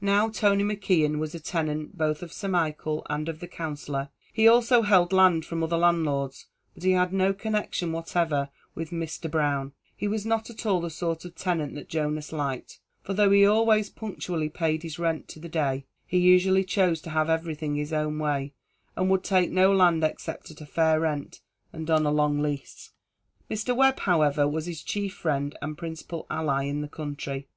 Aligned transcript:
Now 0.00 0.28
Tony 0.28 0.62
McKeon 0.62 1.18
was 1.18 1.34
a 1.34 1.40
tenant 1.40 1.98
both 1.98 2.22
of 2.22 2.32
Sir 2.32 2.46
Michael 2.46 3.04
and 3.10 3.28
of 3.28 3.40
the 3.40 3.48
Counsellor; 3.48 4.10
he 4.32 4.46
also 4.46 4.82
held 4.82 5.12
land 5.12 5.44
from 5.44 5.60
other 5.64 5.76
landlords, 5.76 6.46
but 6.74 6.84
he 6.84 6.92
had 6.92 7.12
no 7.12 7.32
connexion 7.32 7.90
whatever 7.90 8.48
with 8.76 8.90
Mr. 8.90 9.28
Brown: 9.28 9.72
he 9.96 10.06
was 10.06 10.24
not 10.24 10.50
at 10.50 10.66
all 10.66 10.80
the 10.80 10.88
sort 10.88 11.24
of 11.24 11.34
tenant 11.34 11.74
that 11.74 11.88
Jonas 11.88 12.30
liked; 12.30 12.78
for 13.02 13.12
though 13.12 13.32
he 13.32 13.44
always 13.44 13.90
punctually 13.90 14.48
paid 14.48 14.84
his 14.84 15.00
rent 15.00 15.26
to 15.30 15.40
the 15.40 15.48
day, 15.48 15.84
he 16.06 16.18
usually 16.18 16.62
chose 16.62 17.00
to 17.00 17.10
have 17.10 17.28
everything 17.28 17.74
his 17.74 17.92
own 17.92 18.20
way, 18.20 18.54
and 18.94 19.10
would 19.10 19.24
take 19.24 19.50
no 19.50 19.72
land 19.72 20.04
except 20.04 20.48
at 20.52 20.60
a 20.60 20.64
fair 20.66 21.00
rent 21.00 21.40
and 21.72 21.90
on 21.90 22.06
a 22.06 22.12
long 22.12 22.38
lease. 22.40 22.92
Mr. 23.50 23.74
Webb, 23.74 23.98
however, 23.98 24.46
was 24.46 24.66
his 24.66 24.80
chief 24.84 25.14
friend 25.14 25.58
and 25.60 25.76
principal 25.76 26.24
ally 26.30 26.62
in 26.66 26.82
the 26.82 26.88
country. 26.88 27.44